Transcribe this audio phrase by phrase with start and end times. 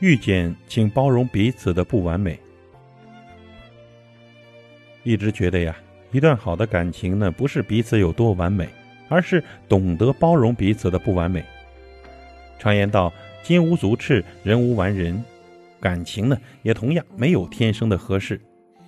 [0.00, 2.38] 遇见，请包容彼此的不完美。
[5.02, 5.76] 一直觉得呀，
[6.10, 8.68] 一段好的感情呢，不是彼此有多完美，
[9.08, 11.44] 而是懂得包容彼此的不完美。
[12.58, 13.12] 常言道
[13.42, 15.22] ：“金无足赤，人无完人。”
[15.80, 18.40] 感情呢，也同样没有天生的合适，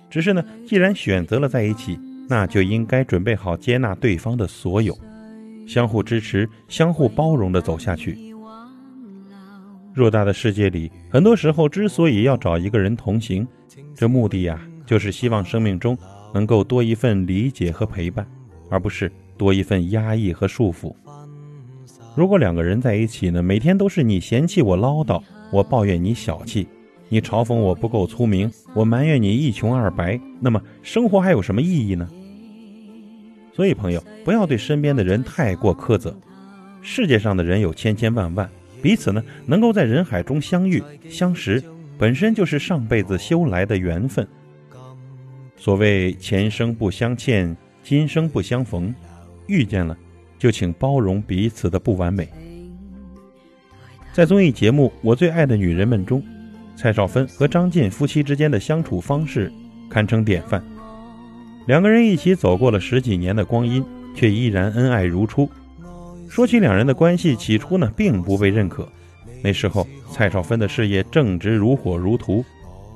[0.09, 4.97] 只是呢，既然选择了在一起，那就应该准备好接纳对方的所有，
[5.67, 8.32] 相互支持，相互包容的走下去。
[9.95, 13.47] 偌大的世界里，很多时候之所以要找一个人同行，
[13.93, 15.97] 这目的呀，就是希望生命中
[16.33, 18.27] 能够多一份理解和陪伴，
[18.69, 20.93] 而不是多一份压抑和束缚。
[22.15, 26.67] 如果两个人在一起呢，每天都是你嫌弃我唠叨，我抱怨你小气，
[27.09, 32.09] 你嘲讽我不够聪明，我埋怨你一穷二白，那么生活还有什么意义呢？
[33.55, 36.15] 所以，朋友，不要对身边的人太过苛责。
[36.81, 38.49] 世界上的人有千千万万。
[38.83, 41.63] 彼此呢，能够在人海中相遇相识，
[41.97, 44.27] 本身就是上辈子修来的缘分。
[45.55, 48.93] 所谓前生不相欠，今生不相逢，
[49.47, 49.97] 遇见了，
[50.37, 52.27] 就请包容彼此的不完美。
[54.11, 56.21] 在综艺节目《我最爱的女人们》中，
[56.75, 59.49] 蔡少芬和张晋夫妻之间的相处方式
[59.89, 60.61] 堪称典范。
[61.67, 63.81] 两个人一起走过了十几年的光阴，
[64.13, 65.49] 却依然恩爱如初。
[66.33, 68.89] 说起两人的关系，起初呢并不被认可。
[69.43, 72.43] 那时候，蔡少芬的事业正值如火如荼，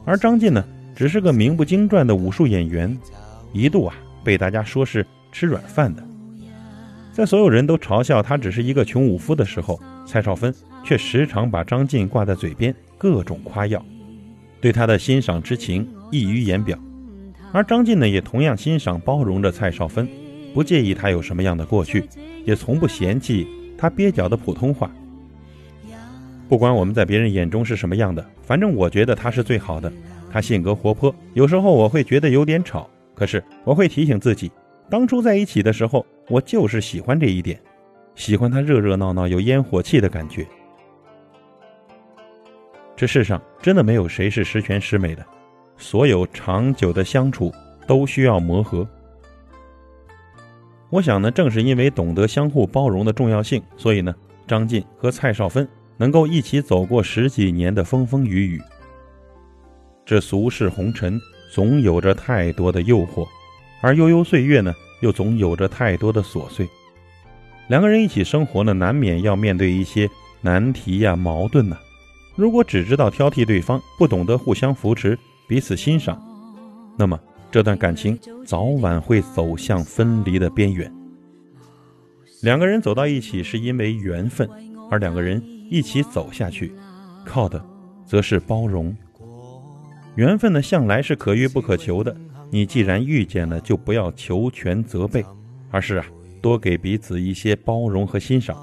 [0.06, 2.98] 而张晋呢只是个名不经传的武术演员，
[3.54, 3.94] 一度啊
[4.24, 6.04] 被大家说是吃软饭的。
[7.14, 10.52] 在所有人都嘲笑他只是一个穷武夫的时候，蔡少芬
[10.84, 13.86] 却时常把张晋挂在嘴边，各种夸耀，
[14.60, 16.76] 对他的欣赏之情溢于言表。
[17.52, 20.10] 而张晋呢也同样欣赏包容着蔡少芬。
[20.58, 22.10] 不介意他有什么样的过去，
[22.44, 24.90] 也从不嫌弃他蹩脚的普通话。
[26.50, 29.94] 不管我们在别人眼中是什么样的，反正我觉得他是最好的。
[30.32, 34.52] 他性格活泼，有时候我会觉得有点吵，可是我会提醒自己，
[34.90, 37.62] 当初在一起的时候，我就是喜欢这一点，
[38.16, 40.44] 喜欢他热热闹闹、有烟火气的感觉。
[42.96, 45.24] 这世上真的没有谁是十全十美的，
[45.78, 47.54] 所有长久的相处
[47.86, 48.88] 都需要磨合。
[50.90, 54.16] 我想呢，正是因为懂得相互包容的重要性，所以呢，
[54.48, 55.68] 张晋和蔡少芬
[55.98, 58.62] 能够一起走过十几年的风风雨雨。
[60.06, 61.20] 这俗世红尘
[61.52, 63.28] 总有着太多的诱惑，
[63.82, 66.66] 而悠悠岁月呢，又总有着太多的琐碎。
[67.68, 70.10] 两个人一起生活呢，难免要面对一些
[70.40, 71.78] 难题呀、矛盾呐。
[72.38, 75.20] 如果只知道挑剔对方，不懂得互相扶持、
[75.50, 76.18] 彼此欣赏，
[76.98, 77.20] 那么。
[77.50, 80.92] 这段感情早晚会走向分离的边缘。
[82.42, 84.48] 两个人走到一起是因为缘分，
[84.92, 85.42] 而两个人
[85.72, 86.74] 一起走下去，
[87.26, 87.64] 靠的
[88.06, 88.96] 则是包容。
[90.16, 92.16] 缘分呢，向来是可遇不可求的。
[92.50, 95.26] 你既然遇见了，就不要求全责备，
[95.70, 96.06] 而是啊，
[96.42, 98.58] 多给彼此一些包容和欣赏。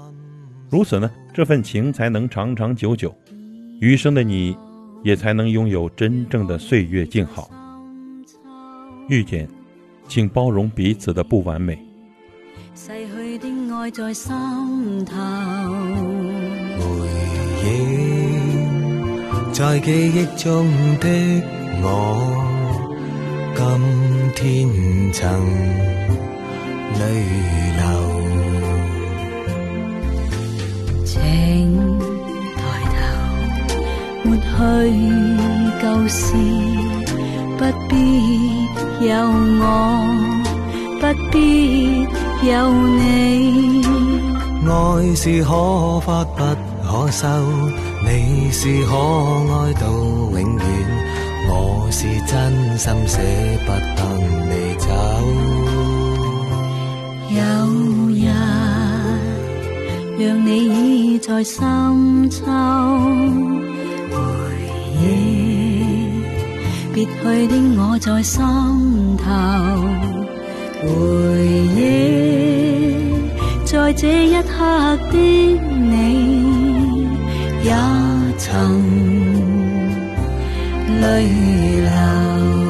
[0.69, 3.13] 如此呢，这份情才能长长久久，
[3.79, 4.57] 余生的你，
[5.03, 7.49] 也才能拥有真正的岁月静好。
[9.07, 9.47] 遇见，
[10.07, 11.77] 请包容彼此的不完美。
[12.73, 15.13] 逝去的爱在心头，
[16.79, 16.83] 回
[17.63, 17.65] 忆
[19.53, 20.65] 在记忆中
[20.99, 21.07] 的
[21.81, 21.87] 我，
[23.55, 23.63] 今
[24.35, 24.67] 天
[25.13, 25.23] 曾
[26.99, 27.01] 泪
[27.77, 27.81] 流。
[31.05, 31.13] 请
[32.57, 32.59] 抬
[32.91, 32.97] 头，
[34.23, 34.51] 抹去
[35.81, 36.25] 旧事，
[37.57, 37.93] 不必。
[39.01, 39.13] 有
[39.59, 39.63] 我，
[41.01, 41.35] 不必
[42.47, 42.53] 有
[42.97, 43.83] 你。
[44.67, 44.71] 爱
[45.15, 46.43] 是可发不
[46.83, 47.27] 可收，
[48.03, 50.65] 你是可爱到永远。
[51.47, 51.51] 我
[51.91, 52.33] 是真
[52.77, 53.19] 心舍
[53.65, 54.01] 不得
[54.49, 54.87] 你走。
[57.29, 57.39] 有
[58.09, 58.17] 日
[60.17, 62.41] 让你倚在深秋，
[64.09, 64.15] 回
[65.03, 65.03] 忆。
[66.95, 67.11] 别去
[67.47, 68.41] 的我在心
[69.17, 69.25] 头，
[70.81, 70.87] 回
[71.75, 71.83] 忆
[73.65, 77.05] 在这一刻的你，
[77.65, 77.75] 也
[78.37, 78.47] 曾
[81.01, 81.27] 泪
[81.81, 82.64] 流。